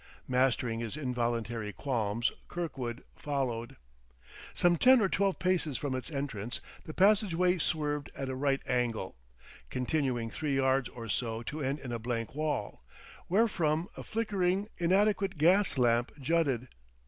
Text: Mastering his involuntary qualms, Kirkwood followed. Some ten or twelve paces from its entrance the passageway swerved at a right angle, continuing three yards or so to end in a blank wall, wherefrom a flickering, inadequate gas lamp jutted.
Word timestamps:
Mastering 0.27 0.79
his 0.79 0.97
involuntary 0.97 1.71
qualms, 1.71 2.31
Kirkwood 2.47 3.03
followed. 3.15 3.75
Some 4.55 4.75
ten 4.75 4.99
or 4.99 5.07
twelve 5.07 5.37
paces 5.37 5.77
from 5.77 5.93
its 5.93 6.09
entrance 6.09 6.59
the 6.85 6.93
passageway 6.95 7.59
swerved 7.59 8.09
at 8.15 8.27
a 8.27 8.33
right 8.33 8.63
angle, 8.67 9.15
continuing 9.69 10.31
three 10.31 10.55
yards 10.55 10.89
or 10.89 11.07
so 11.07 11.43
to 11.43 11.61
end 11.61 11.77
in 11.81 11.91
a 11.91 11.99
blank 11.99 12.33
wall, 12.33 12.83
wherefrom 13.29 13.89
a 13.95 14.03
flickering, 14.03 14.69
inadequate 14.79 15.37
gas 15.37 15.77
lamp 15.77 16.11
jutted. 16.19 16.69